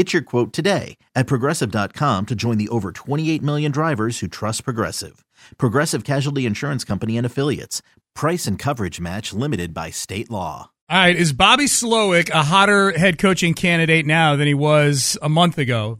Get 0.00 0.14
your 0.14 0.22
quote 0.22 0.54
today 0.54 0.96
at 1.14 1.26
progressive.com 1.26 2.24
to 2.24 2.34
join 2.34 2.56
the 2.56 2.70
over 2.70 2.90
28 2.90 3.42
million 3.42 3.70
drivers 3.70 4.20
who 4.20 4.28
trust 4.28 4.64
Progressive. 4.64 5.26
Progressive 5.58 6.04
Casualty 6.04 6.46
Insurance 6.46 6.84
Company 6.84 7.18
and 7.18 7.26
Affiliates. 7.26 7.82
Price 8.14 8.46
and 8.46 8.58
coverage 8.58 8.98
match 8.98 9.34
limited 9.34 9.74
by 9.74 9.90
state 9.90 10.30
law. 10.30 10.70
All 10.88 10.96
right, 10.96 11.14
is 11.14 11.34
Bobby 11.34 11.66
Slowik 11.66 12.30
a 12.30 12.42
hotter 12.42 12.98
head 12.98 13.18
coaching 13.18 13.52
candidate 13.52 14.06
now 14.06 14.36
than 14.36 14.46
he 14.46 14.54
was 14.54 15.18
a 15.20 15.28
month 15.28 15.58
ago? 15.58 15.98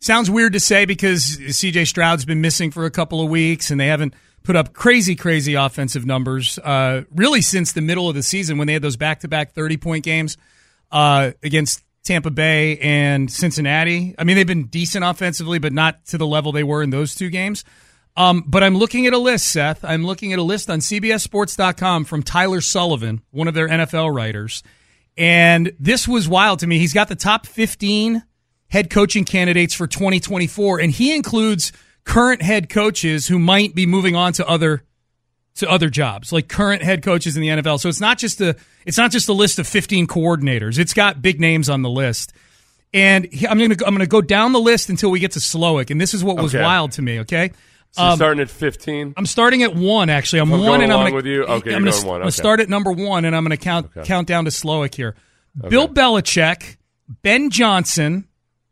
Sounds 0.00 0.28
weird 0.28 0.54
to 0.54 0.60
say 0.60 0.84
because 0.84 1.36
CJ 1.36 1.86
Stroud's 1.86 2.24
been 2.24 2.40
missing 2.40 2.72
for 2.72 2.84
a 2.84 2.90
couple 2.90 3.22
of 3.22 3.30
weeks 3.30 3.70
and 3.70 3.80
they 3.80 3.86
haven't 3.86 4.12
put 4.42 4.56
up 4.56 4.72
crazy, 4.72 5.14
crazy 5.14 5.54
offensive 5.54 6.04
numbers 6.04 6.58
uh, 6.64 7.02
really 7.14 7.42
since 7.42 7.74
the 7.74 7.80
middle 7.80 8.08
of 8.08 8.16
the 8.16 8.24
season 8.24 8.58
when 8.58 8.66
they 8.66 8.72
had 8.72 8.82
those 8.82 8.96
back 8.96 9.20
to 9.20 9.28
back 9.28 9.52
30 9.52 9.76
point 9.76 10.04
games 10.04 10.36
uh, 10.90 11.30
against 11.44 11.84
Tampa 12.04 12.30
Bay 12.30 12.78
and 12.78 13.30
Cincinnati. 13.30 14.14
I 14.18 14.24
mean, 14.24 14.36
they've 14.36 14.46
been 14.46 14.66
decent 14.66 15.04
offensively, 15.04 15.58
but 15.58 15.72
not 15.72 16.06
to 16.06 16.18
the 16.18 16.26
level 16.26 16.52
they 16.52 16.64
were 16.64 16.82
in 16.82 16.90
those 16.90 17.14
two 17.14 17.30
games. 17.30 17.64
Um, 18.16 18.44
but 18.46 18.62
I'm 18.62 18.76
looking 18.76 19.06
at 19.06 19.12
a 19.12 19.18
list, 19.18 19.48
Seth. 19.48 19.84
I'm 19.84 20.04
looking 20.04 20.32
at 20.32 20.38
a 20.38 20.42
list 20.42 20.68
on 20.68 20.80
CBSSports.com 20.80 22.04
from 22.04 22.22
Tyler 22.22 22.60
Sullivan, 22.60 23.22
one 23.30 23.48
of 23.48 23.54
their 23.54 23.68
NFL 23.68 24.14
writers. 24.14 24.62
And 25.16 25.72
this 25.78 26.08
was 26.08 26.28
wild 26.28 26.60
to 26.60 26.66
me. 26.66 26.78
He's 26.78 26.92
got 26.92 27.08
the 27.08 27.14
top 27.14 27.46
15 27.46 28.22
head 28.68 28.90
coaching 28.90 29.24
candidates 29.24 29.74
for 29.74 29.86
2024, 29.86 30.80
and 30.80 30.90
he 30.90 31.14
includes 31.14 31.72
current 32.04 32.42
head 32.42 32.68
coaches 32.68 33.26
who 33.28 33.38
might 33.38 33.74
be 33.74 33.86
moving 33.86 34.16
on 34.16 34.32
to 34.34 34.46
other 34.48 34.84
to 35.56 35.68
other 35.70 35.90
jobs, 35.90 36.32
like 36.32 36.48
current 36.48 36.82
head 36.82 37.02
coaches 37.02 37.36
in 37.36 37.42
the 37.42 37.48
NFL. 37.48 37.80
So 37.80 37.88
it's 37.88 38.00
not 38.00 38.18
just 38.18 38.40
a 38.40 38.56
it's 38.86 38.96
not 38.96 39.10
just 39.10 39.28
a 39.28 39.32
list 39.32 39.58
of 39.58 39.66
15 39.66 40.06
coordinators. 40.06 40.78
It's 40.78 40.94
got 40.94 41.20
big 41.20 41.40
names 41.40 41.68
on 41.68 41.82
the 41.82 41.90
list. 41.90 42.32
And 42.92 43.28
I'm 43.48 43.58
going 43.58 43.70
to 43.70 43.86
I'm 43.86 43.94
going 43.94 44.00
to 44.00 44.06
go 44.06 44.20
down 44.20 44.52
the 44.52 44.60
list 44.60 44.88
until 44.88 45.10
we 45.10 45.20
get 45.20 45.32
to 45.32 45.38
Slowik, 45.38 45.90
and 45.90 46.00
this 46.00 46.12
is 46.14 46.24
what 46.24 46.36
was 46.36 46.54
Okay. 46.54 46.62
wild 46.64 46.92
to 46.92 47.02
me. 47.02 47.20
Okay, 47.20 47.52
So 47.92 48.02
Um, 48.02 48.16
starting 48.16 48.40
at 48.40 48.50
15. 48.50 49.14
I'm 49.16 49.26
starting 49.26 49.62
at 49.62 49.74
one. 49.76 50.10
Actually, 50.10 50.40
I'm 50.40 50.52
I'm 50.52 50.60
one, 50.60 50.80
and 50.80 50.92
I'm 50.92 50.98
gonna, 51.04 51.14
with 51.14 51.26
you? 51.26 51.42
Okay, 51.44 51.74
I'm 51.74 51.82
gonna, 51.84 51.90
going 51.92 52.06
one, 52.06 52.16
I'm 52.16 52.22
gonna 52.22 52.32
start 52.32 52.58
at 52.60 52.68
number 52.68 52.90
one, 52.90 53.24
and 53.24 53.36
I'm 53.36 53.44
going 53.44 53.56
to 53.56 53.62
count 53.62 53.90
count 54.04 54.26
down 54.26 54.44
to 54.46 54.50
Slowik 54.50 54.94
here. 54.94 55.14
Bill 55.68 55.88
Belichick, 55.88 56.76
Ben 57.22 57.50
Johnson, 57.50 58.26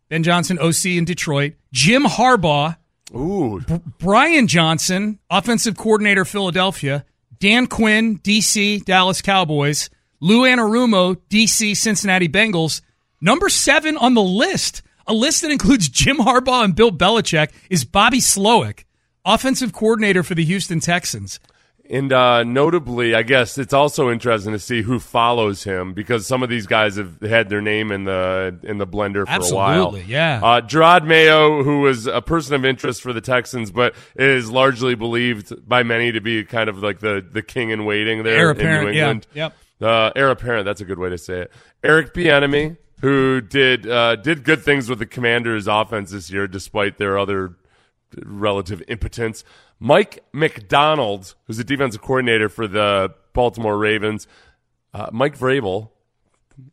Ben 0.08 0.22
Johnson, 0.24 0.58
OC 0.58 0.86
in 0.96 1.04
Detroit, 1.04 1.54
Jim 1.72 2.02
Harbaugh, 2.04 2.76
Ooh, 3.14 3.60
Brian 3.98 4.46
Johnson, 4.46 5.18
offensive 5.30 5.76
coordinator, 5.76 6.24
Philadelphia, 6.24 7.04
Dan 7.38 7.66
Quinn, 7.66 8.18
DC, 8.18 8.84
Dallas 8.84 9.22
Cowboys, 9.22 9.88
Lou 10.20 10.42
Anarumo, 10.42 11.16
DC, 11.30 11.76
Cincinnati 11.76 12.28
Bengals. 12.28 12.80
Number 13.20 13.48
seven 13.48 13.96
on 13.96 14.14
the 14.14 14.22
list, 14.22 14.82
a 15.06 15.14
list 15.14 15.42
that 15.42 15.50
includes 15.50 15.88
Jim 15.90 16.18
Harbaugh 16.18 16.64
and 16.64 16.74
Bill 16.74 16.90
Belichick, 16.90 17.50
is 17.70 17.84
Bobby 17.84 18.18
Slowik, 18.18 18.84
offensive 19.24 19.72
coordinator 19.72 20.22
for 20.22 20.34
the 20.34 20.44
Houston 20.44 20.80
Texans. 20.80 21.40
And 21.90 22.12
uh, 22.12 22.44
notably, 22.44 23.14
I 23.14 23.22
guess 23.22 23.56
it's 23.56 23.72
also 23.72 24.10
interesting 24.10 24.52
to 24.52 24.58
see 24.58 24.82
who 24.82 24.98
follows 24.98 25.64
him 25.64 25.94
because 25.94 26.26
some 26.26 26.42
of 26.42 26.50
these 26.50 26.66
guys 26.66 26.96
have 26.96 27.20
had 27.22 27.48
their 27.48 27.62
name 27.62 27.90
in 27.90 28.04
the 28.04 28.58
in 28.62 28.76
the 28.76 28.86
blender 28.86 29.24
for 29.26 29.32
a 29.32 29.54
while. 29.54 29.86
Absolutely, 29.86 30.12
yeah. 30.12 30.40
Uh, 30.42 30.60
Jerod 30.60 31.06
Mayo, 31.06 31.62
who 31.62 31.80
was 31.80 32.06
a 32.06 32.20
person 32.20 32.54
of 32.54 32.64
interest 32.66 33.00
for 33.00 33.14
the 33.14 33.22
Texans, 33.22 33.70
but 33.70 33.94
is 34.16 34.50
largely 34.50 34.96
believed 34.96 35.66
by 35.66 35.82
many 35.82 36.12
to 36.12 36.20
be 36.20 36.44
kind 36.44 36.68
of 36.68 36.82
like 36.82 37.00
the 37.00 37.26
the 37.26 37.42
king 37.42 37.70
in 37.70 37.86
waiting 37.86 38.22
there 38.22 38.36
Heir 38.38 38.50
in 38.50 38.56
New 38.56 38.62
apparent, 38.62 38.94
yeah. 38.94 39.00
England. 39.02 39.26
Yep. 39.32 39.54
Uh, 39.80 40.10
heir 40.14 40.30
apparent. 40.30 40.66
That's 40.66 40.80
a 40.80 40.84
good 40.84 40.98
way 40.98 41.08
to 41.08 41.18
say 41.18 41.42
it. 41.42 41.52
Eric 41.82 42.12
Bieniemy, 42.12 42.76
who 43.00 43.40
did 43.40 43.88
uh, 43.88 44.16
did 44.16 44.44
good 44.44 44.62
things 44.62 44.90
with 44.90 44.98
the 44.98 45.06
Commanders' 45.06 45.66
offense 45.66 46.10
this 46.10 46.30
year, 46.30 46.46
despite 46.46 46.98
their 46.98 47.18
other 47.18 47.56
relative 48.24 48.82
impotence. 48.88 49.44
Mike 49.80 50.24
Macdonald, 50.32 51.34
who's 51.46 51.56
the 51.56 51.64
defensive 51.64 52.02
coordinator 52.02 52.48
for 52.48 52.66
the 52.66 53.14
Baltimore 53.32 53.76
Ravens. 53.78 54.26
Uh, 54.94 55.08
Mike 55.12 55.38
Vrabel 55.38 55.90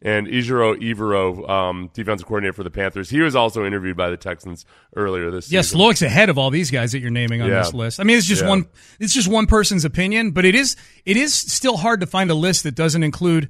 and 0.01 0.25
Ejiro 0.25 0.75
Evero, 0.81 1.47
um, 1.47 1.91
defensive 1.93 2.25
coordinator 2.27 2.53
for 2.53 2.63
the 2.63 2.71
Panthers. 2.71 3.09
He 3.09 3.19
was 3.21 3.35
also 3.35 3.65
interviewed 3.65 3.95
by 3.95 4.09
the 4.09 4.17
Texans 4.17 4.65
earlier 4.95 5.29
this 5.29 5.51
Yes, 5.51 5.67
season. 5.67 5.79
Slowik's 5.81 6.01
ahead 6.01 6.29
of 6.29 6.37
all 6.39 6.49
these 6.49 6.71
guys 6.71 6.93
that 6.93 6.99
you're 6.99 7.11
naming 7.11 7.41
on 7.41 7.49
Yeah. 7.49 7.59
this 7.59 7.73
list. 7.73 7.99
I 7.99 8.03
mean, 8.03 8.17
it's 8.17 8.25
just 8.25 8.41
Yeah. 8.41 8.49
one. 8.49 8.65
It's 8.99 9.13
just 9.13 9.27
one 9.27 9.45
person's 9.45 9.85
opinion, 9.85 10.31
but 10.31 10.45
it 10.45 10.55
is 10.55 10.75
it 11.05 11.17
is 11.17 11.35
still 11.35 11.77
hard 11.77 11.99
to 11.99 12.07
find 12.07 12.31
a 12.31 12.35
list 12.35 12.63
that 12.63 12.73
doesn't 12.73 13.03
include 13.03 13.49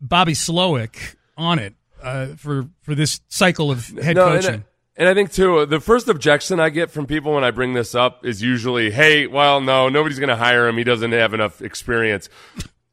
Bobby 0.00 0.32
Slowik 0.32 1.16
on 1.36 1.58
it 1.58 1.74
uh, 2.02 2.28
for 2.36 2.68
for 2.80 2.94
this 2.94 3.20
cycle 3.28 3.70
of 3.70 3.86
head 3.88 4.16
No, 4.16 4.26
coaching. 4.28 4.64
And 4.96 5.08
I 5.08 5.14
think 5.14 5.30
too, 5.30 5.66
the 5.66 5.80
first 5.80 6.08
objection 6.08 6.58
I 6.58 6.70
get 6.70 6.90
from 6.90 7.06
people 7.06 7.34
when 7.34 7.44
I 7.44 7.50
bring 7.50 7.74
this 7.74 7.94
up 7.94 8.24
is 8.24 8.42
usually, 8.42 8.90
"Hey, 8.90 9.26
well, 9.26 9.60
no, 9.60 9.88
nobody's 9.88 10.18
going 10.18 10.30
to 10.30 10.36
hire 10.36 10.66
him. 10.66 10.78
He 10.78 10.84
doesn't 10.84 11.12
have 11.12 11.34
enough 11.34 11.60
experience." 11.60 12.28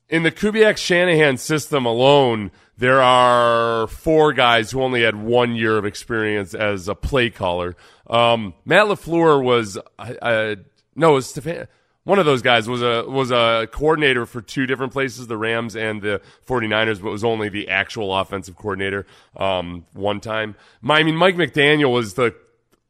In 0.10 0.24
the 0.24 0.32
Kubiak 0.32 0.78
Shanahan 0.78 1.38
system 1.38 1.86
alone, 1.86 2.52
there 2.78 3.02
are 3.02 3.88
four 3.88 4.34
guys 4.34 4.70
who 4.70 4.82
only 4.82 5.04
had 5.04 5.16
one 5.16 5.56
year 5.56 5.78
of 5.78 5.86
experience 5.86 6.54
as 6.54 6.88
a 6.88 6.94
play 6.94 7.30
caller. 7.30 7.76
Um, 8.08 8.54
Matt 8.66 8.88
Lafleur 8.88 9.42
was, 9.42 9.78
no, 10.96 11.12
it 11.12 11.14
was 11.14 11.30
Stefan. 11.30 11.68
One 12.06 12.20
of 12.20 12.26
those 12.26 12.42
guys 12.42 12.68
was 12.68 12.82
a 12.82 13.06
was 13.08 13.32
a 13.32 13.68
coordinator 13.72 14.26
for 14.26 14.42
two 14.42 14.66
different 14.66 14.92
places, 14.92 15.28
the 15.28 15.38
Rams 15.38 15.76
and 15.76 16.02
the 16.02 16.22
49ers, 16.46 17.02
but 17.02 17.12
was 17.12 17.24
only 17.24 17.48
the 17.50 17.70
actual 17.70 18.14
offensive 18.18 18.56
coordinator 18.58 19.06
um, 19.38 19.86
one 19.94 20.20
time. 20.20 20.56
My, 20.82 21.00
I 21.00 21.04
mean, 21.04 21.16
Mike 21.16 21.36
McDaniel 21.36 21.94
was 21.94 22.16
the 22.16 22.36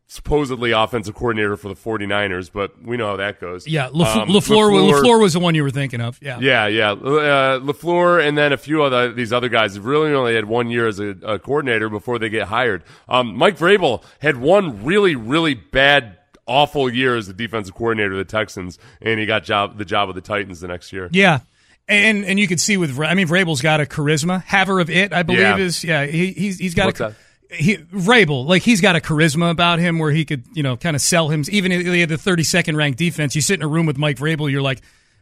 supposedly 0.08 0.72
offensive 0.72 1.16
coordinator 1.16 1.56
for 1.58 1.70
the 1.70 1.76
49ers, 1.76 2.52
but 2.52 2.80
we 2.84 2.98
know 2.98 3.08
how 3.08 3.16
that 3.18 3.40
goes. 3.40 3.68
yeah, 3.68 3.90
Laf- 3.92 4.16
Um, 4.18 4.30
Lafleur, 4.30 4.70
LaFleur- 4.72 5.02
Lafleur 5.02 5.22
was 5.22 5.34
the 5.34 5.40
one 5.40 5.56
you 5.56 5.64
were 5.64 5.72
thinking 5.72 6.02
of. 6.02 6.20
Yeah, 6.22 6.38
yeah, 6.40 6.68
yeah. 6.68 6.92
Uh, 6.92 7.60
Lafleur 7.60 8.24
and 8.26 8.38
then 8.38 8.52
a 8.54 8.58
few 8.58 8.84
other 8.84 9.12
these 9.12 9.34
other 9.34 9.50
guys 9.50 9.80
really 9.80 10.12
only 10.14 10.36
had 10.36 10.46
one 10.46 10.70
year 10.70 10.88
as 10.88 11.00
a, 11.00 11.16
a 11.24 11.40
coordinator 11.40 11.90
before 11.90 12.20
they 12.20 12.30
get 12.30 12.48
hired. 12.48 12.84
Um, 13.10 13.36
Mike 13.36 13.58
Vrabel 13.58 14.04
had 14.20 14.38
one 14.38 14.84
really, 14.84 15.16
really 15.16 15.56
bad, 15.56 16.18
awful 16.48 16.92
year 16.94 17.16
as 17.16 17.28
the 17.28 17.34
defensive 17.34 17.74
coordinator 17.76 18.12
of 18.12 18.18
the 18.18 18.26
Texans, 18.26 18.78
and 19.02 19.20
he 19.20 19.26
got 19.26 19.44
job 19.44 19.78
the 19.78 19.86
job 19.86 20.10
of 20.10 20.16
the 20.16 20.22
Titans 20.22 20.60
the 20.62 20.68
next 20.68 20.92
year. 20.94 21.10
yeah. 21.12 21.40
And 21.86 22.24
and 22.24 22.40
you 22.40 22.48
can 22.48 22.58
see 22.58 22.78
with 22.78 22.98
I 23.00 23.14
mean 23.14 23.28
Vrabel's 23.28 23.62
got 23.62 23.82
a 23.82 23.86
charisma. 23.86 24.42
Haver 24.44 24.80
of 24.80 24.90
it, 24.90 25.12
I 25.12 25.24
believe 25.24 25.42
Yeah. 25.42 25.58
is 25.58 25.84
yeah. 25.84 26.06
He 26.06 26.32
he's 26.32 26.58
he's 26.58 26.74
got 26.76 26.86
What's 26.86 27.02
a 27.02 27.16
that? 27.50 27.58
he 27.58 27.76
Vrabel 27.76 28.46
like 28.48 28.62
he's 28.62 28.80
got 28.80 28.96
a 28.96 29.00
charisma 29.02 29.52
about 29.52 29.80
him 29.80 30.00
where 30.00 30.12
he 30.12 30.24
could 30.24 30.44
you 30.54 30.64
know 30.64 30.78
kind 30.78 30.96
of 30.96 31.02
sell 31.02 31.28
him. 31.28 31.44
Even 31.52 31.74
if 31.74 31.82
he 31.86 32.00
had 32.00 32.08
the 32.08 32.16
32nd 32.16 32.78
ranked 32.78 32.98
defense, 33.00 33.36
you 33.36 33.42
sit 33.42 33.56
in 33.60 33.64
a 33.64 33.68
room 33.68 33.86
with 33.86 33.98
Mike 33.98 34.18
Vrabel, 34.18 34.50
you're 34.50 34.62
like. 34.62 34.82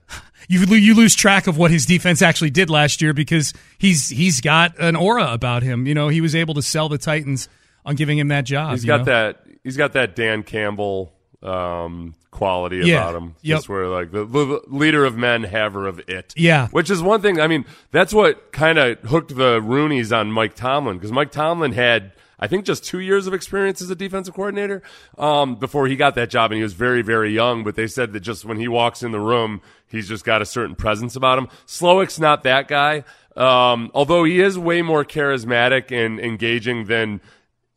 You, 0.50 0.60
you 0.76 0.96
lose 0.96 1.16
track 1.16 1.46
of 1.46 1.56
what 1.58 1.70
his 1.70 1.86
defense 1.86 2.22
actually 2.24 2.50
did 2.50 2.70
last 2.70 3.00
year 3.02 3.14
because 3.14 3.54
he's 3.78 4.10
he's 4.10 4.42
got 4.42 4.78
an 4.80 4.96
aura 4.96 5.32
about 5.32 5.62
him. 5.62 5.86
You 5.86 5.94
know, 5.94 6.08
he 6.10 6.20
was 6.20 6.34
able 6.36 6.56
to 6.56 6.64
sell 6.64 6.90
the 6.90 6.98
Titans 6.98 7.48
on 7.86 7.96
giving 7.96 8.18
him 8.18 8.30
that 8.30 8.46
job. 8.46 8.72
He's 8.72 8.86
got 8.86 9.00
know? 9.00 9.04
that. 9.06 9.46
He's 9.64 9.78
got 9.78 9.94
that 9.94 10.16
Dan 10.16 10.44
Campbell 10.44 11.14
um, 11.44 12.16
quality 12.32 12.78
Yeah. 12.78 13.04
about 13.10 13.16
him. 13.16 13.36
Yep. 13.42 13.58
Just 13.58 13.70
where 13.70 13.88
like 13.88 14.12
the, 14.12 14.26
the 14.26 14.62
leader 14.68 15.06
of 15.06 15.18
men, 15.18 15.44
haver 15.44 15.88
of 15.88 16.00
it. 16.08 16.34
Yeah. 16.38 16.68
Which 16.70 16.90
is 16.90 17.02
one 17.02 17.22
thing. 17.22 17.40
I 17.40 17.48
mean, 17.48 17.66
that's 17.92 18.14
what 18.14 18.52
kind 18.52 18.78
of 18.78 19.00
hooked 19.02 19.36
the 19.36 19.60
Rooneys 19.62 20.16
on 20.16 20.32
Mike 20.32 20.56
Tomlin 20.56 20.98
because 20.98 21.12
Mike 21.12 21.32
Tomlin 21.32 21.74
had. 21.74 22.14
I 22.44 22.48
think 22.48 22.66
just 22.66 22.84
two 22.84 22.98
years 22.98 23.28
of 23.28 23.36
experience 23.36 23.84
as 23.84 23.92
a 23.92 23.96
defensive 23.96 24.34
coordinator 24.34 24.82
um, 25.20 25.58
before 25.58 25.86
he 25.86 25.96
got 25.96 26.16
that 26.16 26.32
job, 26.32 26.50
and 26.52 26.58
he 26.58 26.64
was 26.64 26.74
very, 26.74 27.04
very 27.04 27.32
young. 27.32 27.64
But 27.64 27.76
they 27.76 27.86
said 27.86 28.14
that 28.14 28.22
just 28.22 28.46
when 28.46 28.58
he 28.58 28.68
walks 28.68 29.04
in 29.04 29.12
the 29.12 29.20
room, 29.20 29.62
he's 29.86 30.08
just 30.08 30.26
got 30.26 30.42
a 30.42 30.46
certain 30.48 30.74
presence 30.74 31.16
about 31.16 31.38
him. 31.38 31.50
Slowik's 31.68 32.20
not 32.20 32.42
that 32.42 32.68
guy, 32.68 33.04
um, 33.36 33.92
although 33.94 34.24
he 34.24 34.42
is 34.42 34.58
way 34.58 34.82
more 34.82 35.06
charismatic 35.06 35.92
and 35.92 36.20
engaging 36.20 36.86
than 36.86 37.22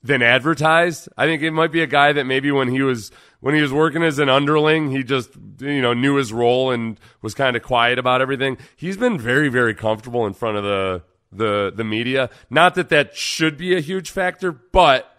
than 0.05 0.21
advertised. 0.21 1.09
I 1.17 1.25
think 1.25 1.43
it 1.43 1.51
might 1.51 1.73
be 1.73 1.83
a 1.83 1.87
guy 1.87 2.12
that 2.12 2.25
maybe 2.25 2.53
when 2.53 2.69
he 2.69 2.83
was 2.83 3.11
when 3.41 3.55
he 3.55 3.62
was 3.62 3.73
working 3.73 4.03
as 4.03 4.19
an 4.19 4.29
underling, 4.29 4.91
he 4.91 5.03
just 5.03 5.31
you 5.59 5.81
know 5.81 5.95
knew 5.95 6.17
his 6.17 6.33
role 6.33 6.71
and 6.71 7.01
was 7.23 7.35
kind 7.35 7.56
of 7.56 7.62
quiet 7.62 7.99
about 7.99 8.21
everything. 8.21 8.59
He's 8.77 8.99
been 8.99 9.19
very 9.19 9.49
very 9.49 9.75
comfortable 9.75 10.27
in 10.27 10.35
front 10.35 10.59
of 10.59 10.65
the 10.65 11.03
the 11.33 11.73
the 11.75 11.85
media. 11.85 12.29
Not 12.51 12.75
that 12.75 12.91
that 12.91 13.17
should 13.17 13.56
be 13.56 13.75
a 13.77 13.81
huge 13.81 14.11
factor, 14.11 14.53
but 14.53 15.11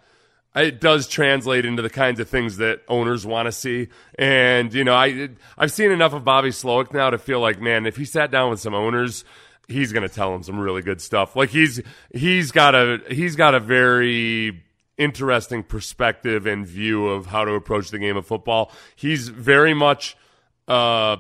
it 0.56 0.80
does 0.80 1.08
translate 1.08 1.66
into 1.66 1.82
the 1.82 1.90
kinds 1.90 2.20
of 2.20 2.30
things 2.30 2.58
that 2.58 2.82
owners 2.88 3.26
want 3.26 3.48
to 3.48 3.52
see. 3.52 3.90
And 4.20 4.72
you 4.72 4.84
know, 4.84 4.94
I 4.94 5.30
I've 5.58 5.72
seen 5.72 5.92
enough 5.92 6.14
of 6.14 6.24
Bobby 6.24 6.50
Slowik 6.50 6.94
now 6.94 7.10
to 7.10 7.18
feel 7.18 7.40
like, 7.40 7.60
man, 7.60 7.88
if 7.88 7.98
he 7.98 8.06
sat 8.06 8.30
down 8.30 8.52
with 8.52 8.60
some 8.60 8.76
owners, 8.76 9.26
he's 9.68 9.92
going 9.92 10.08
to 10.08 10.14
tell 10.14 10.32
them 10.32 10.44
some 10.44 10.60
really 10.60 10.84
good 10.84 11.02
stuff. 11.02 11.36
Like 11.36 11.50
he's 11.50 11.82
he's 12.14 12.52
got 12.52 12.76
a 12.76 13.02
he's 13.10 13.36
got 13.36 13.56
a 13.56 13.60
very 13.60 14.62
interesting 14.98 15.64
perspective 15.64 16.46
and 16.46 16.66
view 16.66 17.08
of 17.08 17.28
how 17.28 17.46
to 17.46 17.52
approach 17.54 17.92
the 17.92 18.00
game 18.00 18.18
of 18.18 18.26
football. 18.26 18.72
He's 18.96 19.30
very 19.30 19.74
much 19.74 20.16
uh, 20.68 21.18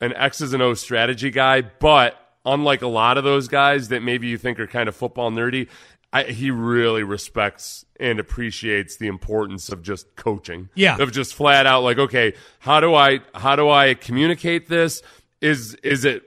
an 0.00 0.12
X's 0.14 0.52
and 0.52 0.62
O's 0.62 0.80
strategy 0.80 1.30
guy, 1.30 1.62
but 1.62 2.16
unlike 2.44 2.82
a 2.82 2.86
lot 2.86 3.18
of 3.18 3.24
those 3.24 3.48
guys 3.48 3.88
that 3.88 4.02
maybe 4.02 4.28
you 4.28 4.38
think 4.38 4.60
are 4.60 4.66
kind 4.66 4.88
of 4.88 4.96
football 4.96 5.30
nerdy, 5.30 5.68
I, 6.12 6.24
he 6.24 6.50
really 6.50 7.02
respects 7.02 7.84
and 7.98 8.20
appreciates 8.20 8.96
the 8.96 9.08
importance 9.08 9.68
of 9.70 9.82
just 9.82 10.14
coaching. 10.14 10.68
Yeah, 10.74 10.96
of 10.98 11.10
just 11.10 11.34
flat 11.34 11.66
out 11.66 11.82
like, 11.82 11.98
okay, 11.98 12.34
how 12.60 12.80
do 12.80 12.94
I 12.94 13.20
how 13.34 13.56
do 13.56 13.68
I 13.68 13.94
communicate 13.94 14.68
this? 14.68 15.02
Is 15.40 15.74
is 15.82 16.04
it 16.04 16.22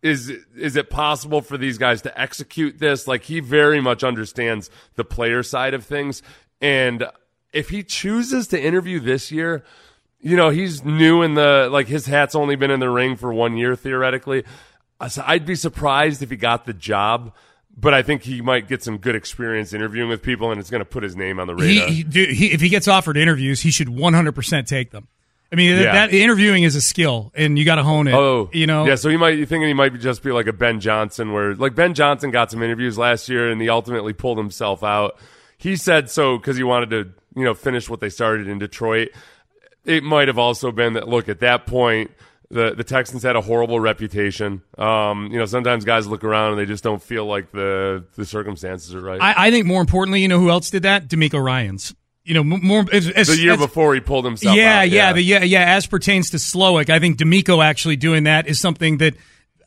is 0.00 0.30
is 0.56 0.76
it 0.76 0.90
possible 0.90 1.40
for 1.40 1.58
these 1.58 1.78
guys 1.78 2.02
to 2.02 2.20
execute 2.20 2.78
this? 2.78 3.08
Like 3.08 3.24
he 3.24 3.40
very 3.40 3.80
much 3.80 4.04
understands 4.04 4.70
the 4.94 5.04
player 5.04 5.42
side 5.42 5.74
of 5.74 5.84
things, 5.84 6.22
and 6.62 7.06
if 7.52 7.68
he 7.68 7.82
chooses 7.82 8.48
to 8.48 8.62
interview 8.62 9.00
this 9.00 9.30
year, 9.30 9.62
you 10.20 10.36
know 10.36 10.48
he's 10.48 10.82
new 10.84 11.20
in 11.20 11.34
the 11.34 11.68
like 11.70 11.88
his 11.88 12.06
hat's 12.06 12.34
only 12.34 12.56
been 12.56 12.70
in 12.70 12.80
the 12.80 12.88
ring 12.88 13.16
for 13.16 13.32
one 13.34 13.56
year 13.56 13.76
theoretically. 13.76 14.44
I'd 15.00 15.44
be 15.44 15.56
surprised 15.56 16.22
if 16.22 16.30
he 16.30 16.36
got 16.36 16.64
the 16.64 16.72
job 16.72 17.32
but 17.76 17.94
I 17.94 18.02
think 18.02 18.22
he 18.22 18.40
might 18.40 18.68
get 18.68 18.82
some 18.82 18.98
good 18.98 19.14
experience 19.14 19.72
interviewing 19.72 20.08
with 20.08 20.22
people, 20.22 20.50
and 20.50 20.60
it's 20.60 20.70
going 20.70 20.80
to 20.80 20.88
put 20.88 21.02
his 21.02 21.16
name 21.16 21.40
on 21.40 21.46
the 21.46 21.54
radar. 21.54 21.88
He, 21.88 22.04
he, 22.10 22.34
he, 22.34 22.52
if 22.52 22.60
he 22.60 22.68
gets 22.68 22.88
offered 22.88 23.16
interviews, 23.16 23.60
he 23.60 23.70
should 23.70 23.88
100% 23.88 24.66
take 24.66 24.90
them. 24.90 25.08
I 25.50 25.54
mean, 25.54 25.70
yeah. 25.70 25.92
that, 25.92 26.10
that, 26.10 26.16
interviewing 26.16 26.62
is 26.62 26.76
a 26.76 26.80
skill, 26.80 27.30
and 27.34 27.58
you 27.58 27.64
got 27.64 27.74
to 27.74 27.82
hone 27.82 28.08
it. 28.08 28.14
Oh, 28.14 28.48
you 28.52 28.66
know. 28.66 28.86
Yeah, 28.86 28.94
so 28.94 29.10
he 29.10 29.18
might 29.18 29.36
you 29.36 29.44
thinking 29.44 29.68
he 29.68 29.74
might 29.74 29.98
just 30.00 30.22
be 30.22 30.32
like 30.32 30.46
a 30.46 30.52
Ben 30.52 30.80
Johnson, 30.80 31.32
where 31.32 31.54
like 31.54 31.74
Ben 31.74 31.92
Johnson 31.92 32.30
got 32.30 32.50
some 32.50 32.62
interviews 32.62 32.96
last 32.96 33.28
year, 33.28 33.50
and 33.50 33.60
he 33.60 33.68
ultimately 33.68 34.14
pulled 34.14 34.38
himself 34.38 34.82
out. 34.82 35.18
He 35.62 35.76
said 35.76 36.10
so 36.10 36.36
because 36.36 36.56
he 36.56 36.62
wanted 36.62 36.90
to, 36.90 37.12
you 37.36 37.44
know, 37.44 37.54
finish 37.54 37.88
what 37.88 38.00
they 38.00 38.08
started 38.08 38.48
in 38.48 38.58
Detroit. 38.58 39.10
It 39.84 40.02
might 40.02 40.28
have 40.28 40.38
also 40.38 40.72
been 40.72 40.94
that 40.94 41.08
look 41.08 41.28
at 41.28 41.40
that 41.40 41.66
point. 41.66 42.10
The, 42.50 42.74
the 42.74 42.84
Texans 42.84 43.22
had 43.22 43.34
a 43.34 43.40
horrible 43.40 43.80
reputation. 43.80 44.62
Um, 44.76 45.28
you 45.32 45.38
know, 45.38 45.46
sometimes 45.46 45.84
guys 45.84 46.06
look 46.06 46.22
around 46.22 46.50
and 46.50 46.60
they 46.60 46.66
just 46.66 46.84
don't 46.84 47.02
feel 47.02 47.24
like 47.24 47.50
the 47.52 48.04
the 48.16 48.26
circumstances 48.26 48.94
are 48.94 49.00
right. 49.00 49.20
I, 49.20 49.46
I 49.46 49.50
think 49.50 49.66
more 49.66 49.80
importantly, 49.80 50.20
you 50.20 50.28
know 50.28 50.38
who 50.38 50.50
else 50.50 50.70
did 50.70 50.82
that? 50.82 51.08
DeMeco 51.08 51.42
Ryans 51.42 51.94
you 52.24 52.34
know, 52.34 52.44
more 52.44 52.84
as, 52.92 53.08
as, 53.08 53.28
the 53.28 53.36
year 53.36 53.54
as, 53.54 53.58
before 53.58 53.94
he 53.94 54.00
pulled 54.00 54.24
himself. 54.24 54.56
Yeah, 54.56 54.80
out, 54.80 54.90
yeah, 54.90 55.14
yeah, 55.14 55.38
yeah, 55.38 55.44
yeah. 55.44 55.74
As 55.74 55.86
pertains 55.86 56.30
to 56.30 56.36
Slowik, 56.36 56.88
I 56.88 56.98
think 56.98 57.18
DeMeco 57.18 57.64
actually 57.64 57.96
doing 57.96 58.24
that 58.24 58.46
is 58.46 58.60
something 58.60 58.98
that 58.98 59.14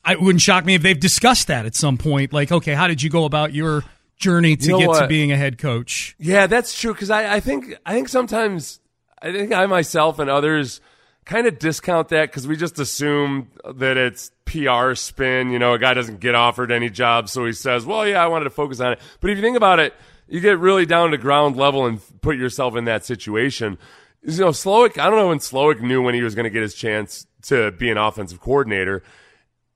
I 0.04 0.16
wouldn't 0.16 0.42
shock 0.42 0.64
me 0.64 0.76
if 0.76 0.82
they've 0.82 1.00
discussed 1.00 1.48
that 1.48 1.66
at 1.66 1.76
some 1.76 1.98
point. 1.98 2.32
Like, 2.32 2.52
okay, 2.52 2.74
how 2.74 2.88
did 2.88 3.02
you 3.02 3.10
go 3.10 3.26
about 3.26 3.54
your 3.54 3.84
journey 4.18 4.56
to 4.56 4.66
you 4.66 4.72
know 4.72 4.80
get 4.80 4.88
what? 4.88 5.02
to 5.02 5.08
being 5.08 5.32
a 5.32 5.38
head 5.38 5.58
coach? 5.58 6.16
Yeah, 6.20 6.48
that's 6.48 6.80
true. 6.80 6.94
Because 6.94 7.10
I, 7.10 7.36
I 7.36 7.40
think 7.40 7.76
I 7.86 7.94
think 7.94 8.10
sometimes 8.10 8.80
I 9.22 9.32
think 9.32 9.54
I 9.54 9.66
myself 9.66 10.20
and 10.20 10.30
others 10.30 10.82
kind 11.26 11.48
of 11.48 11.58
discount 11.58 12.10
that 12.10 12.30
because 12.30 12.48
we 12.48 12.56
just 12.56 12.78
assume 12.80 13.50
that 13.76 13.98
it's 13.98 14.32
PR 14.46 14.94
spin. 14.94 15.52
You 15.52 15.60
know, 15.60 15.74
a 15.74 15.80
guy 15.80 15.94
doesn't 15.94 16.20
get 16.20 16.36
offered 16.36 16.72
any 16.72 16.90
job, 16.90 17.30
so 17.30 17.46
he 17.46 17.54
says, 17.54 17.86
"Well, 17.86 18.08
yeah, 18.08 18.24
I 18.24 18.28
wanted 18.28 18.46
to 18.46 18.52
focus 18.52 18.80
on 18.80 18.94
it." 18.94 19.00
But 19.20 19.32
if 19.32 19.38
you 19.38 19.42
think 19.42 19.58
about 19.58 19.80
it 19.80 19.94
you 20.28 20.40
get 20.40 20.60
really 20.60 20.86
down 20.86 21.12
to 21.12 21.18
ground 21.18 21.56
level 21.56 21.86
and 21.86 22.00
put 22.22 22.38
yourself 22.38 22.76
in 22.76 22.86
that 22.86 23.06
situation. 23.06 23.78
You 24.24 24.38
know, 24.38 24.50
Slowik, 24.50 24.98
I 24.98 25.10
don't 25.10 25.20
know 25.20 25.28
when 25.28 25.40
Slowik 25.40 25.82
knew 25.82 26.02
when 26.02 26.16
he 26.16 26.24
was 26.24 26.34
going 26.34 26.46
to 26.46 26.50
get 26.50 26.64
his 26.64 26.74
chance 26.74 27.28
to 27.44 27.72
be 27.72 27.92
an 27.92 27.98
offensive 27.98 28.40
coordinator. 28.40 29.04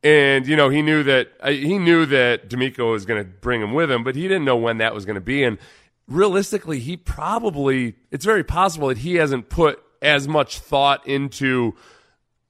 And, 0.01 0.47
you 0.47 0.55
know, 0.55 0.69
he 0.69 0.81
knew 0.81 1.03
that, 1.03 1.29
he 1.45 1.77
knew 1.77 2.05
that 2.05 2.49
DeMeco 2.49 2.91
was 2.91 3.05
going 3.05 3.23
to 3.23 3.29
bring 3.29 3.61
him 3.61 3.73
with 3.73 3.91
him, 3.91 4.03
but 4.03 4.15
he 4.15 4.23
didn't 4.23 4.45
know 4.45 4.55
when 4.55 4.77
that 4.77 4.93
was 4.93 5.05
going 5.05 5.15
to 5.15 5.21
be. 5.21 5.43
And 5.43 5.57
realistically, 6.07 6.79
he 6.79 6.95
probably, 6.95 7.95
it's 8.09 8.25
very 8.25 8.43
possible 8.43 8.87
that 8.87 8.99
he 8.99 9.15
hasn't 9.15 9.49
put 9.49 9.83
as 10.01 10.27
much 10.27 10.59
thought 10.59 11.05
into 11.05 11.75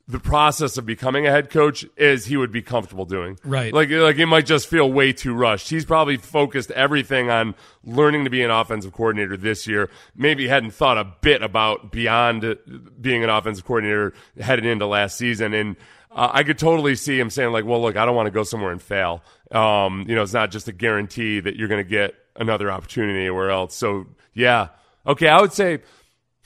the 0.10 0.20
process 0.20 0.76
of 0.76 0.88
becoming 0.88 1.28
a 1.28 1.32
head 1.32 1.52
coach 1.52 1.86
as 1.96 2.26
he 2.26 2.36
would 2.36 2.52
be 2.52 2.64
comfortable 2.64 3.06
doing. 3.06 3.38
Right. 3.44 3.72
Like 3.72 3.92
like 3.92 4.18
it 4.18 4.26
might 4.26 4.48
just 4.48 4.68
feel 4.68 4.92
way 4.92 5.14
too 5.14 5.36
rushed. 5.36 5.70
He's 5.70 5.86
probably 5.86 6.18
focused 6.18 6.72
everything 6.72 7.30
on 7.30 7.54
learning 7.84 8.24
to 8.24 8.32
be 8.32 8.42
an 8.42 8.50
offensive 8.50 8.92
coordinator 8.92 9.38
this 9.38 9.68
year. 9.68 9.92
Maybe 10.16 10.48
hadn't 10.48 10.72
thought 10.72 10.98
a 10.98 11.14
bit 11.22 11.44
about 11.44 11.92
beyond 11.92 12.58
being 13.00 13.24
an 13.24 13.30
offensive 13.30 13.66
coordinator 13.66 14.14
headed 14.40 14.66
into 14.66 14.88
last 14.88 15.16
season 15.16 15.54
and 15.54 15.76
uh, 16.12 16.30
I 16.32 16.44
could 16.44 16.58
totally 16.58 16.96
see 16.96 17.20
him 17.20 17.30
saying 17.30 17.52
like, 17.52 17.66
"Well, 17.66 17.82
look, 17.82 17.96
I 17.96 18.06
don't 18.06 18.16
want 18.16 18.28
to 18.28 18.32
go 18.32 18.44
somewhere 18.44 18.72
and 18.72 18.82
fail. 18.82 19.22
Um, 19.52 20.06
you 20.08 20.16
know, 20.16 20.24
it's 20.24 20.34
not 20.34 20.52
just 20.52 20.68
a 20.68 20.72
guarantee 20.72 21.40
that 21.40 21.56
you're 21.56 21.68
going 21.68 21.84
to 21.84 21.90
get 21.90 22.16
another 22.36 22.72
opportunity 22.72 23.20
anywhere 23.20 23.52
else." 23.52 23.76
So, 23.76 24.08
yeah. 24.34 24.70
Okay, 25.06 25.28
I 25.28 25.40
would 25.42 25.54
say 25.54 25.80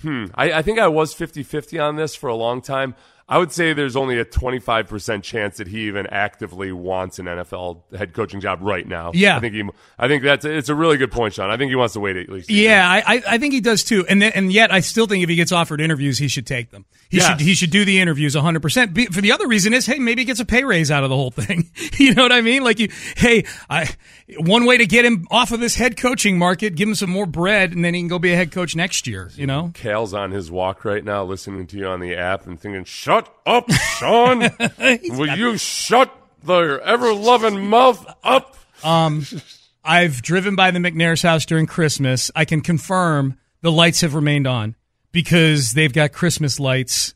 hmm, 0.03 0.25
I, 0.35 0.53
I 0.53 0.61
think 0.61 0.77
I 0.77 0.87
was 0.87 1.15
50-50 1.15 1.83
on 1.83 1.95
this 1.95 2.13
for 2.13 2.27
a 2.27 2.35
long 2.35 2.61
time. 2.61 2.95
I 3.27 3.37
would 3.37 3.51
say 3.51 3.71
there's 3.71 3.95
only 3.95 4.19
a 4.19 4.25
25% 4.25 5.23
chance 5.23 5.57
that 5.57 5.67
he 5.67 5.87
even 5.87 6.07
actively 6.07 6.73
wants 6.73 7.19
an 7.19 7.25
NFL 7.25 7.81
head 7.97 8.13
coaching 8.13 8.41
job 8.41 8.59
right 8.61 8.85
now. 8.85 9.11
Yeah. 9.13 9.37
I 9.37 9.39
think 9.39 9.53
he, 9.53 9.63
I 9.97 10.07
think 10.09 10.23
that's, 10.23 10.43
it's 10.43 10.67
a 10.67 10.75
really 10.75 10.97
good 10.97 11.11
point, 11.11 11.33
Sean. 11.33 11.49
I 11.49 11.55
think 11.55 11.69
he 11.69 11.75
wants 11.75 11.93
to 11.93 12.01
wait 12.01 12.17
at 12.17 12.27
least. 12.27 12.49
Yeah, 12.49 12.85
I, 12.85 13.23
I 13.27 13.37
think 13.37 13.53
he 13.53 13.61
does 13.61 13.85
too. 13.85 14.05
And 14.07 14.21
then, 14.21 14.33
and 14.35 14.51
yet 14.51 14.73
I 14.73 14.81
still 14.81 15.07
think 15.07 15.23
if 15.23 15.29
he 15.29 15.35
gets 15.35 15.53
offered 15.53 15.79
interviews, 15.79 16.17
he 16.17 16.27
should 16.27 16.45
take 16.45 16.71
them. 16.71 16.85
He 17.09 17.17
yes. 17.17 17.27
should, 17.27 17.39
he 17.39 17.53
should 17.53 17.71
do 17.71 17.85
the 17.85 17.99
interviews 17.99 18.35
100%. 18.35 19.13
For 19.13 19.21
the 19.21 19.31
other 19.31 19.47
reason 19.47 19.73
is, 19.73 19.85
hey, 19.85 19.99
maybe 19.99 20.23
he 20.23 20.25
gets 20.25 20.41
a 20.41 20.45
pay 20.45 20.65
raise 20.65 20.91
out 20.91 21.03
of 21.03 21.09
the 21.09 21.15
whole 21.15 21.31
thing. 21.31 21.71
you 21.97 22.13
know 22.13 22.23
what 22.23 22.31
I 22.33 22.41
mean? 22.41 22.63
Like 22.63 22.79
you, 22.79 22.89
hey, 23.15 23.45
I, 23.69 23.89
one 24.37 24.65
way 24.65 24.77
to 24.77 24.85
get 24.85 25.05
him 25.05 25.27
off 25.31 25.51
of 25.51 25.61
this 25.61 25.75
head 25.75 25.95
coaching 25.95 26.37
market, 26.37 26.75
give 26.75 26.89
him 26.89 26.95
some 26.95 27.09
more 27.09 27.25
bread, 27.25 27.71
and 27.71 27.85
then 27.85 27.93
he 27.93 28.01
can 28.01 28.09
go 28.09 28.19
be 28.19 28.33
a 28.33 28.35
head 28.35 28.51
coach 28.51 28.75
next 28.75 29.07
year, 29.07 29.31
you 29.35 29.47
know? 29.47 29.71
Cal's 29.73 30.13
on 30.13 30.31
his 30.31 30.51
walk 30.51 30.83
right 30.83 31.05
now, 31.05 31.23
listening 31.23 31.67
to 31.67 31.77
you 31.77 31.87
on 31.87 32.01
the 32.01 32.15
app 32.15 32.45
and 32.45 32.59
thinking, 32.59 32.83
shut 32.83 33.12
Shut 33.13 33.31
up, 33.45 33.71
Sean. 33.71 34.39
Will 34.79 35.37
you 35.37 35.55
shut 35.55 36.11
the 36.43 36.81
ever 36.83 37.13
loving 37.13 37.67
mouth 37.67 38.03
up? 38.23 38.55
Um, 38.83 39.23
I've 39.83 40.23
driven 40.23 40.55
by 40.55 40.71
the 40.71 40.79
McNair's 40.79 41.21
house 41.21 41.45
during 41.45 41.67
Christmas. 41.67 42.31
I 42.35 42.45
can 42.45 42.61
confirm 42.61 43.37
the 43.61 43.71
lights 43.71 44.01
have 44.01 44.15
remained 44.15 44.47
on 44.47 44.75
because 45.11 45.73
they've 45.73 45.93
got 45.93 46.11
Christmas 46.11 46.59
lights 46.59 47.13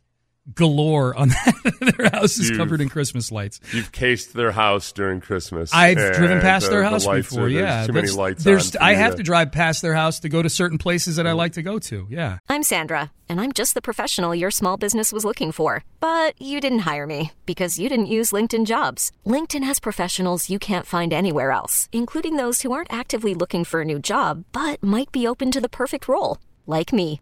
galore 0.53 1.15
on 1.15 1.29
that. 1.45 1.95
their 1.97 2.09
house 2.09 2.37
is 2.37 2.49
you've, 2.49 2.57
covered 2.57 2.81
in 2.81 2.89
Christmas 2.89 3.31
lights. 3.31 3.59
You've 3.73 3.91
cased 3.91 4.33
their 4.33 4.51
house 4.51 4.91
during 4.91 5.21
Christmas. 5.21 5.73
I've 5.73 5.97
driven 6.15 6.39
past 6.41 6.69
their 6.69 6.83
house 6.83 7.05
the 7.05 7.11
before. 7.11 7.43
Are, 7.43 7.49
yeah, 7.49 7.85
too 7.85 7.93
many 7.93 8.09
lights. 8.09 8.43
There's, 8.43 8.75
I 8.75 8.93
have 8.93 9.13
uh, 9.13 9.17
to 9.17 9.23
drive 9.23 9.51
past 9.51 9.81
their 9.81 9.93
house 9.93 10.19
to 10.21 10.29
go 10.29 10.41
to 10.41 10.49
certain 10.49 10.77
places 10.77 11.17
that 11.17 11.27
I 11.27 11.31
mm. 11.31 11.37
like 11.37 11.53
to 11.53 11.61
go 11.61 11.79
to. 11.79 12.07
Yeah. 12.09 12.39
I'm 12.49 12.63
Sandra, 12.63 13.11
and 13.27 13.41
I'm 13.41 13.51
just 13.51 13.73
the 13.73 13.81
professional 13.81 14.33
your 14.35 14.51
small 14.51 14.77
business 14.77 15.11
was 15.11 15.25
looking 15.25 15.51
for, 15.51 15.83
but 15.99 16.39
you 16.41 16.61
didn't 16.61 16.79
hire 16.79 17.07
me 17.07 17.31
because 17.45 17.79
you 17.79 17.89
didn't 17.89 18.07
use 18.07 18.31
LinkedIn 18.31 18.65
Jobs. 18.65 19.11
LinkedIn 19.25 19.63
has 19.63 19.79
professionals 19.79 20.49
you 20.49 20.59
can't 20.59 20.85
find 20.85 21.13
anywhere 21.13 21.51
else, 21.51 21.89
including 21.91 22.37
those 22.37 22.61
who 22.61 22.71
aren't 22.71 22.91
actively 22.91 23.33
looking 23.33 23.63
for 23.63 23.81
a 23.81 23.85
new 23.85 23.99
job 23.99 24.45
but 24.51 24.81
might 24.81 25.11
be 25.11 25.27
open 25.27 25.51
to 25.51 25.61
the 25.61 25.69
perfect 25.69 26.07
role, 26.07 26.37
like 26.65 26.93
me. 26.93 27.21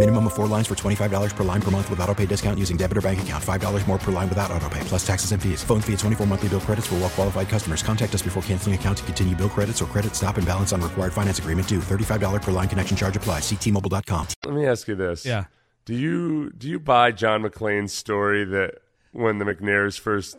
Minimum 0.00 0.28
of 0.28 0.32
four 0.32 0.46
lines 0.46 0.66
for 0.66 0.74
$25 0.74 1.36
per 1.36 1.44
line 1.44 1.60
per 1.60 1.70
month 1.70 1.90
with 1.90 2.00
auto 2.00 2.14
pay 2.14 2.24
discount 2.24 2.58
using 2.58 2.78
debit 2.78 2.96
or 2.96 3.02
bank 3.02 3.20
account. 3.20 3.44
$5 3.44 3.86
more 3.86 3.98
per 3.98 4.10
line 4.10 4.30
without 4.30 4.50
auto 4.50 4.66
pay, 4.70 4.80
plus 4.84 5.06
taxes 5.06 5.32
and 5.32 5.42
fees. 5.42 5.62
Phone 5.62 5.82
fee 5.82 5.92
at 5.92 5.98
24 5.98 6.26
monthly 6.26 6.48
bill 6.48 6.60
credits 6.60 6.86
for 6.86 6.94
well 6.94 7.10
qualified 7.10 7.50
customers. 7.50 7.82
Contact 7.82 8.14
us 8.14 8.22
before 8.22 8.42
canceling 8.44 8.74
account 8.74 8.96
to 8.96 9.04
continue 9.04 9.36
bill 9.36 9.50
credits 9.50 9.82
or 9.82 9.84
credit 9.84 10.16
stop 10.16 10.38
and 10.38 10.46
balance 10.46 10.72
on 10.72 10.80
required 10.80 11.12
finance 11.12 11.38
agreement 11.38 11.68
due. 11.68 11.80
$35 11.80 12.40
per 12.40 12.50
line 12.50 12.66
connection 12.66 12.96
charge 12.96 13.14
applies. 13.14 13.42
Ctmobile.com. 13.42 14.28
Let 14.46 14.54
me 14.54 14.66
ask 14.66 14.88
you 14.88 14.94
this. 14.94 15.26
Yeah. 15.26 15.44
Do 15.84 15.94
you 15.94 16.50
do 16.52 16.66
you 16.66 16.80
buy 16.80 17.12
John 17.12 17.42
McClain's 17.42 17.92
story 17.92 18.46
that 18.46 18.76
when 19.12 19.36
the 19.36 19.44
McNairs 19.44 20.00
first 20.00 20.38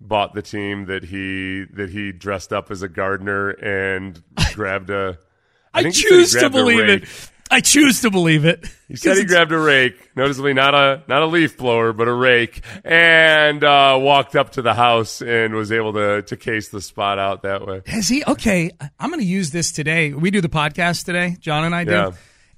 bought 0.00 0.32
the 0.34 0.42
team 0.42 0.84
that 0.84 1.02
he 1.02 1.64
that 1.72 1.90
he 1.90 2.12
dressed 2.12 2.52
up 2.52 2.70
as 2.70 2.82
a 2.82 2.88
gardener 2.88 3.50
and 3.50 4.22
grabbed 4.54 4.90
a 4.90 5.18
I, 5.74 5.82
think 5.82 5.96
he 5.96 6.02
said 6.02 6.08
he 6.08 6.14
choose 6.14 6.34
to 6.34 6.50
believe 6.50 6.88
it. 6.88 7.08
I 7.52 7.60
choose 7.60 8.00
to 8.00 8.10
believe 8.10 8.46
it. 8.46 8.64
He 8.88 8.96
said 8.96 9.18
he 9.18 9.24
grabbed 9.24 9.52
a 9.52 9.58
rake, 9.58 10.16
noticeably 10.16 10.54
not 10.54 10.74
a 10.74 11.02
not 11.06 11.20
a 11.20 11.26
leaf 11.26 11.58
blower, 11.58 11.92
but 11.92 12.08
a 12.08 12.12
rake, 12.12 12.62
and 12.82 13.62
uh, 13.62 13.98
walked 14.00 14.34
up 14.34 14.52
to 14.52 14.62
the 14.62 14.72
house 14.72 15.20
and 15.20 15.54
was 15.54 15.70
able 15.70 15.92
to 15.92 16.22
to 16.22 16.36
case 16.36 16.70
the 16.70 16.80
spot 16.80 17.18
out 17.18 17.42
that 17.42 17.66
way. 17.66 17.82
Has 17.86 18.08
he? 18.08 18.24
Okay, 18.24 18.70
I'm 18.98 19.10
going 19.10 19.20
to 19.20 19.26
use 19.26 19.50
this 19.50 19.70
today. 19.70 20.14
We 20.14 20.30
do 20.30 20.40
the 20.40 20.48
podcast 20.48 21.04
today, 21.04 21.36
John 21.40 21.64
and 21.64 21.74
I 21.74 21.84
do. 21.84 21.90
Yeah. 21.90 22.10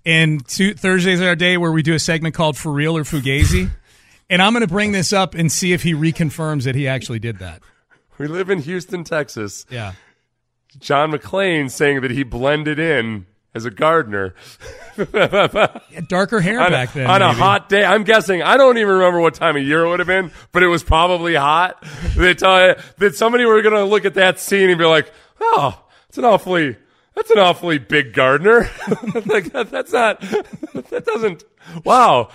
And 0.07 0.47
two, 0.47 0.75
Thursdays 0.75 1.21
are 1.21 1.29
our 1.29 1.37
day 1.37 1.57
where 1.57 1.73
we 1.73 1.83
do 1.83 1.95
a 1.95 1.99
segment 1.99 2.37
called 2.37 2.57
For 2.57 2.71
Real 2.71 2.97
or 2.97 3.03
Fugazi. 3.03 3.71
and 4.31 4.41
I'm 4.41 4.53
going 4.53 4.61
to 4.61 4.69
bring 4.69 4.93
this 4.93 5.13
up 5.13 5.35
and 5.35 5.51
see 5.51 5.73
if 5.73 5.83
he 5.83 5.93
reconfirms 5.93 6.65
that 6.65 6.75
he 6.75 6.87
actually 6.87 7.19
did 7.19 7.39
that. 7.39 7.63
We 8.19 8.29
live 8.29 8.49
in 8.49 8.61
Houston, 8.61 9.03
Texas. 9.03 9.67
Yeah. 9.71 9.95
John 10.79 11.11
McClain 11.11 11.71
saying 11.71 12.03
that 12.03 12.11
he 12.11 12.23
blended 12.23 12.79
in 12.79 13.27
as 13.54 13.64
a 13.64 13.70
gardener 13.70 14.34
darker 16.08 16.40
hair 16.40 16.61
on, 16.61 16.70
back 16.70 16.92
then. 16.92 17.08
on 17.08 17.23
a 17.23 17.32
hot 17.32 17.68
day. 17.68 17.84
I'm 17.84 18.04
guessing. 18.04 18.42
I 18.42 18.56
don't 18.56 18.78
even 18.78 18.94
remember 18.94 19.20
what 19.20 19.34
time 19.34 19.56
of 19.56 19.62
year 19.62 19.84
it 19.84 19.88
would 19.88 20.00
have 20.00 20.08
been, 20.08 20.32
but 20.52 20.62
it 20.62 20.68
was 20.68 20.82
probably 20.82 21.34
hot. 21.34 21.82
That 22.16 22.42
uh, 22.42 22.80
that 22.99 23.14
somebody 23.14 23.44
were 23.44 23.62
going 23.62 23.75
to 23.75 23.84
look 23.84 24.04
at 24.04 24.14
that 24.14 24.38
scene 24.38 24.70
and 24.70 24.78
be 24.78 24.84
like, 24.84 25.12
"Oh, 25.40 25.82
it's 26.08 26.18
an 26.18 26.25
awfully." 26.25 26.76
That's 27.14 27.30
an 27.30 27.38
awfully 27.38 27.78
big 27.78 28.12
gardener. 28.12 28.68
like 29.26 29.52
that, 29.52 29.68
that's 29.70 29.92
not. 29.92 30.20
That 30.20 31.04
doesn't. 31.06 31.44
Wow, 31.84 32.30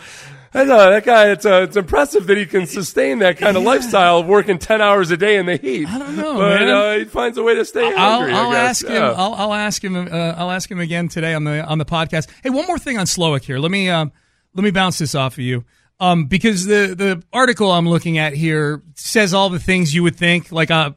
that 0.51 1.03
guy. 1.05 1.31
It's 1.31 1.45
uh, 1.45 1.61
it's 1.67 1.77
impressive 1.77 2.27
that 2.27 2.37
he 2.37 2.45
can 2.45 2.65
sustain 2.65 3.19
that 3.19 3.37
kind 3.37 3.55
of 3.57 3.63
lifestyle 3.63 4.19
of 4.19 4.27
working 4.27 4.57
ten 4.57 4.81
hours 4.81 5.11
a 5.11 5.17
day 5.17 5.37
in 5.37 5.45
the 5.45 5.57
heat. 5.57 5.87
I 5.87 5.99
don't 5.99 6.15
know, 6.15 6.37
but 6.37 6.59
man. 6.59 6.69
Uh, 6.69 6.93
he 6.99 7.05
finds 7.05 7.37
a 7.37 7.43
way 7.43 7.55
to 7.55 7.65
stay 7.65 7.85
I'll, 7.93 8.19
hungry. 8.19 8.33
I'll 8.33 8.51
guess. 8.51 8.69
ask 8.69 8.85
him. 8.85 8.93
Yeah. 8.93 9.13
I'll, 9.15 9.33
I'll 9.33 9.53
ask 9.53 9.83
him. 9.83 9.95
Uh, 9.95 10.07
I'll 10.37 10.51
ask 10.51 10.69
him 10.69 10.79
again 10.79 11.07
today 11.07 11.33
on 11.33 11.43
the 11.43 11.63
on 11.65 11.77
the 11.77 11.85
podcast. 11.85 12.27
Hey, 12.43 12.49
one 12.49 12.65
more 12.67 12.79
thing 12.79 12.97
on 12.97 13.05
Slowik 13.05 13.43
here. 13.43 13.59
Let 13.59 13.71
me 13.71 13.89
um, 13.89 14.11
let 14.53 14.63
me 14.63 14.71
bounce 14.71 14.97
this 14.97 15.15
off 15.15 15.33
of 15.33 15.39
you. 15.39 15.65
Um, 15.99 16.25
because 16.25 16.65
the 16.65 16.95
the 16.97 17.23
article 17.33 17.71
I'm 17.71 17.87
looking 17.87 18.17
at 18.17 18.33
here 18.33 18.81
says 18.95 19.33
all 19.33 19.49
the 19.49 19.59
things 19.59 19.93
you 19.93 20.03
would 20.03 20.15
think, 20.15 20.51
like 20.51 20.69
a 20.69 20.95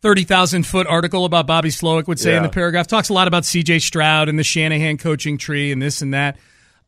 thirty 0.00 0.24
thousand 0.24 0.64
foot 0.64 0.86
article 0.86 1.24
about 1.24 1.46
Bobby 1.46 1.70
Slowik 1.70 2.06
would 2.06 2.20
say 2.20 2.36
in 2.36 2.42
the 2.42 2.48
paragraph. 2.48 2.86
Talks 2.86 3.08
a 3.08 3.12
lot 3.12 3.28
about 3.28 3.44
C.J. 3.44 3.80
Stroud 3.80 4.28
and 4.28 4.38
the 4.38 4.44
Shanahan 4.44 4.96
coaching 4.96 5.38
tree 5.38 5.72
and 5.72 5.82
this 5.82 6.02
and 6.02 6.14
that. 6.14 6.38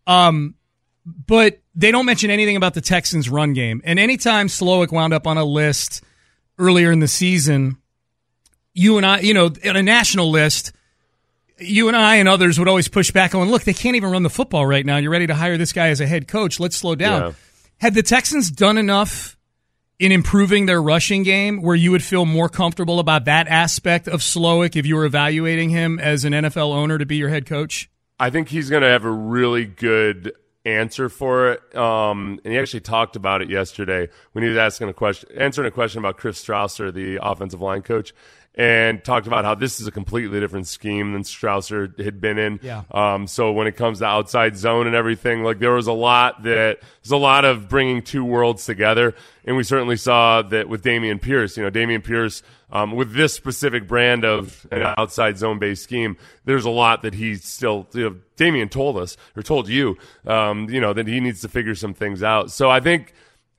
Um, 0.07 0.55
but 1.05 1.61
they 1.75 1.91
don't 1.91 2.07
mention 2.07 2.31
anything 2.31 2.57
about 2.57 2.75
the 2.75 2.81
Texans' 2.81 3.29
run 3.29 3.53
game. 3.53 3.81
And 3.85 3.99
anytime 3.99 4.49
Slowik 4.49 4.93
wound 4.93 5.13
up 5.13 5.27
on 5.27 5.39
a 5.39 5.45
list 5.45 6.03
earlier 6.59 6.93
in 6.93 7.01
the 7.01 7.09
season, 7.09 7.79
you 8.75 8.97
and 8.97 9.07
I, 9.07 9.21
you 9.21 9.35
know, 9.35 9.47
on 9.47 9.77
a 9.77 9.83
national 9.83 10.31
list, 10.31 10.73
you 11.59 11.89
and 11.89 11.97
I 11.97 12.17
and 12.17 12.29
others 12.29 12.59
would 12.59 12.69
always 12.69 12.89
push 12.89 13.11
back 13.11 13.35
on, 13.35 13.51
look, 13.51 13.65
they 13.65 13.75
can't 13.75 13.97
even 13.97 14.11
run 14.11 14.23
the 14.23 14.31
football 14.31 14.67
right 14.67 14.85
now. 14.85 14.97
You're 14.97 15.11
ready 15.11 15.27
to 15.27 15.35
hire 15.35 15.57
this 15.59 15.73
guy 15.73 15.89
as 15.89 16.01
a 16.01 16.07
head 16.07 16.29
coach. 16.29 16.61
Let's 16.61 16.77
slow 16.77 16.95
down. 16.95 17.23
Yeah. 17.23 17.33
Had 17.79 17.95
the 17.95 18.03
Texans 18.03 18.51
done 18.51 18.79
enough 18.79 19.37
in 19.99 20.13
improving 20.13 20.67
their 20.67 20.83
rushing 20.83 21.23
game 21.23 21.61
where 21.61 21.77
you 21.77 21.91
would 21.91 22.03
feel 22.03 22.25
more 22.25 22.49
comfortable 22.49 22.99
about 22.99 23.27
that 23.27 23.47
aspect 23.49 24.09
of 24.09 24.21
Slowik 24.21 24.77
if 24.77 24.87
you 24.87 24.97
were 24.97 25.05
evaluating 25.05 25.71
him 25.71 25.99
as 25.99 26.25
an 26.25 26.33
NFL 26.33 26.75
owner 26.75 26.97
to 26.99 27.07
be 27.07 27.17
your 27.17 27.29
head 27.29 27.47
coach? 27.47 27.91
I 28.19 28.31
think 28.31 28.49
he's 28.49 28.71
going 28.71 28.83
to 28.83 28.89
have 28.89 29.05
a 29.05 29.11
really 29.11 29.65
good 29.65 30.33
answer 30.65 31.09
for 31.09 31.53
it. 31.53 31.77
Um, 31.77 32.41
and 32.45 32.53
he 32.53 32.59
actually 32.59 32.81
talked 32.81 33.17
about 33.17 33.43
it 33.43 33.51
yesterday 33.51 34.09
when 34.33 34.43
he 34.43 34.49
was 34.49 34.59
asking 34.59 34.89
a 34.89 34.93
question, 34.93 35.31
answering 35.37 35.69
a 35.69 35.71
question 35.71 35.99
about 35.99 36.17
Chris 36.17 36.43
Strausser, 36.43 36.93
the 36.93 37.19
offensive 37.23 37.61
line 37.61 37.83
coach, 37.83 38.13
and 38.55 39.03
talked 39.05 39.27
about 39.27 39.45
how 39.45 39.55
this 39.55 39.81
is 39.81 39.87
a 39.87 39.93
completely 39.93 40.41
different 40.41 40.67
scheme 40.67 41.13
than 41.13 41.23
Strausser 41.23 41.99
had 42.01 42.21
been 42.21 42.37
in. 42.37 42.61
Yeah. 42.63 42.83
Um, 42.91 43.27
so 43.27 43.53
when 43.53 43.67
it 43.67 43.77
comes 43.77 44.01
to 44.01 44.07
outside 44.07 44.57
zone 44.57 44.87
and 44.87 44.97
everything, 44.97 45.45
like 45.45 45.61
there 45.61 45.73
was 45.73 45.87
a 45.87 45.93
lot 45.93 46.43
that 46.43 46.81
there's 46.81 47.13
a 47.13 47.17
lot 47.17 47.45
of 47.45 47.69
bringing 47.69 48.03
two 48.03 48.25
worlds 48.25 48.67
together, 48.67 49.15
and 49.45 49.57
we 49.57 49.63
certainly 49.63 49.97
saw 49.97 50.43
that 50.43 50.69
with 50.69 50.83
Dameon 50.83 51.21
Pierce. 51.21 51.57
You 51.57 51.65
know, 51.65 51.71
Dameon 51.71 52.05
Pierce 52.05 52.43
um, 52.71 52.93
with 52.93 53.13
this 53.13 53.35
specific 53.35 53.87
brand 53.87 54.25
of 54.25 54.67
an 54.71 54.95
outside 54.99 55.39
zone 55.39 55.59
based 55.59 55.83
scheme, 55.83 56.17
there's 56.45 56.65
a 56.65 56.71
lot 56.71 57.03
that 57.03 57.15
he's 57.15 57.45
still. 57.45 57.89
You 57.93 58.11
know, 58.11 58.17
Dameon 58.37 58.71
told 58.71 58.97
us 58.97 59.17
or 59.37 59.43
told 59.43 59.69
you, 59.69 59.97
um, 60.27 60.69
you 60.71 60.81
know, 60.81 60.93
that 60.93 61.07
he 61.07 61.21
needs 61.21 61.41
to 61.43 61.49
figure 61.49 61.75
some 61.75 61.95
things 61.95 62.23
out. 62.23 62.51
So 62.51 62.71
I 62.71 62.81
think 62.81 63.13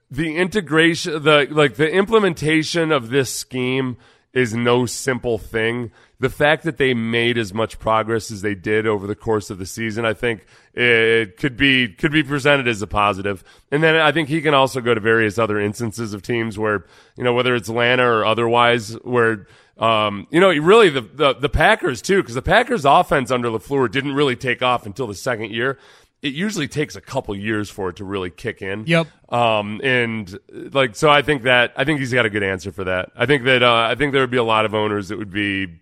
the 0.09 0.38
integration, 0.38 1.23
the 1.23 1.47
like 1.50 1.75
the 1.75 1.89
implementation 1.89 2.91
of 2.91 3.09
this 3.09 3.33
scheme 3.33 3.97
is 4.33 4.53
no 4.53 4.85
simple 4.85 5.38
thing. 5.38 5.91
The 6.19 6.29
fact 6.29 6.63
that 6.63 6.77
they 6.77 6.93
made 6.93 7.38
as 7.38 7.53
much 7.53 7.79
progress 7.79 8.31
as 8.31 8.41
they 8.41 8.55
did 8.55 8.88
over 8.88 9.07
the 9.07 9.15
course 9.15 9.50
of 9.50 9.57
the 9.57 9.65
season, 9.65 10.05
I 10.05 10.13
think 10.13 10.45
it 10.73 11.38
could 11.38 11.57
be 11.57 11.89
could 11.89 12.11
be 12.11 12.23
presented 12.23 12.67
as 12.67 12.81
a 12.81 12.88
positive. 12.88 13.43
And 13.71 13.83
then 13.83 13.95
I 13.95 14.11
think 14.11 14.29
he 14.29 14.41
can 14.41 14.53
also 14.53 14.79
go 14.81 14.93
to 14.93 15.01
various 15.01 15.38
other 15.38 15.59
instances 15.59 16.13
of 16.13 16.21
teams 16.21 16.57
where 16.57 16.85
you 17.17 17.23
know 17.23 17.33
whether 17.33 17.55
it's 17.55 17.69
Atlanta 17.69 18.05
or 18.05 18.23
otherwise, 18.23 18.93
where 19.03 19.47
um, 19.77 20.27
you 20.29 20.39
know 20.39 20.50
really 20.50 20.89
the 20.89 21.01
the, 21.01 21.33
the 21.33 21.50
Packers 21.50 22.01
too, 22.01 22.21
because 22.21 22.35
the 22.35 22.41
Packers 22.41 22.85
offense 22.85 23.31
under 23.31 23.50
Lafleur 23.50 23.91
didn't 23.91 24.13
really 24.13 24.35
take 24.35 24.61
off 24.61 24.85
until 24.85 25.07
the 25.07 25.15
second 25.15 25.51
year. 25.51 25.77
It 26.21 26.33
usually 26.33 26.67
takes 26.67 26.95
a 26.95 27.01
couple 27.01 27.35
years 27.35 27.69
for 27.69 27.89
it 27.89 27.95
to 27.95 28.03
really 28.03 28.29
kick 28.29 28.61
in. 28.61 28.85
Yep. 28.85 29.07
Um, 29.33 29.81
and 29.83 30.37
like, 30.51 30.95
so 30.95 31.09
I 31.09 31.23
think 31.23 31.43
that, 31.43 31.73
I 31.75 31.83
think 31.83 31.99
he's 31.99 32.13
got 32.13 32.25
a 32.25 32.29
good 32.29 32.43
answer 32.43 32.71
for 32.71 32.83
that. 32.83 33.11
I 33.15 33.25
think 33.25 33.43
that, 33.45 33.63
uh, 33.63 33.87
I 33.89 33.95
think 33.95 34.13
there 34.13 34.21
would 34.21 34.29
be 34.29 34.37
a 34.37 34.43
lot 34.43 34.65
of 34.65 34.75
owners 34.75 35.09
that 35.09 35.17
would 35.17 35.31
be 35.31 35.79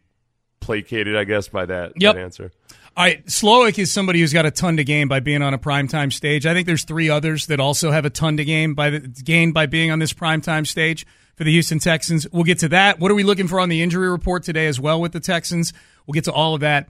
placated, 0.62 1.17
I 1.17 1.25
guess, 1.25 1.48
by 1.50 1.65
that, 1.65 1.93
Yep. 1.98 2.15
that 2.15 2.22
answer. 2.22 2.51
All 2.96 3.05
right, 3.05 3.25
Slowik 3.27 3.77
is 3.79 3.91
somebody 3.91 4.19
who's 4.19 4.34
got 4.34 4.46
a 4.46 4.51
ton 4.51 4.77
to 4.77 4.84
gain 4.84 5.08
by 5.08 5.19
being 5.19 5.41
on 5.41 5.53
a 5.53 5.58
primetime 5.58 6.12
stage. 6.12 6.46
I 6.46 6.53
think 6.53 6.67
there's 6.67 6.84
three 6.84 7.10
others 7.10 7.46
that 7.48 7.60
also 7.60 7.91
have 7.91 8.05
a 8.05 8.10
ton 8.10 8.38
to 8.38 8.46
gain 8.46 8.74
by 8.74 8.89
the, 8.89 9.00
gain 9.00 9.51
by 9.51 9.67
being 9.67 9.91
on 9.91 10.00
this 10.00 10.13
primetime 10.13 10.65
stage 10.67 11.05
for 11.36 11.43
the 11.43 11.51
Houston 11.51 11.79
Texans. 11.79 12.27
We'll 12.31 12.43
get 12.43 12.60
to 12.60 12.69
that. 12.69 13.00
What 13.00 13.12
are 13.12 13.15
we 13.15 13.24
looking 13.24 13.48
for 13.48 13.60
on 13.60 13.69
the 13.69 13.81
injury 13.81 14.10
report 14.10 14.43
today 14.43 14.67
as 14.67 14.79
well 14.79 15.00
with 15.00 15.13
the 15.13 15.19
Texans? 15.22 15.72
We'll 16.05 16.13
get 16.13 16.25
to 16.25 16.34
all 16.34 16.55
of 16.55 16.62
that 16.62 16.89